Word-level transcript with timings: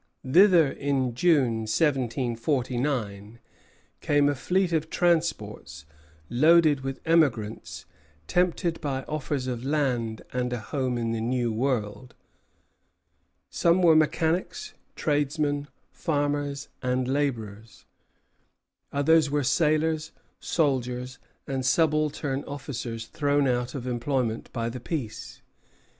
Thither 0.27 0.71
in 0.71 1.13
June, 1.13 1.67
1749, 1.69 3.37
came 4.01 4.29
a 4.29 4.33
fleet 4.33 4.73
of 4.73 4.89
transports 4.89 5.85
loaded 6.27 6.79
with 6.81 6.99
emigrants, 7.05 7.85
tempted 8.25 8.81
by 8.81 9.03
offers 9.03 9.45
of 9.45 9.63
land 9.63 10.23
and 10.33 10.51
a 10.53 10.59
home 10.59 10.97
in 10.97 11.11
the 11.11 11.21
New 11.21 11.53
World. 11.53 12.15
Some 13.51 13.83
were 13.83 13.95
mechanics, 13.95 14.73
tradesmen, 14.95 15.67
farmers, 15.91 16.67
and 16.81 17.07
laborers; 17.07 17.85
others 18.91 19.29
were 19.29 19.43
sailors, 19.43 20.13
soldiers, 20.39 21.19
and 21.45 21.63
subaltern 21.63 22.43
officers 22.45 23.05
thrown 23.05 23.47
out 23.47 23.75
of 23.75 23.85
employment 23.85 24.51
by 24.51 24.67
the 24.67 24.79
peace. 24.79 25.43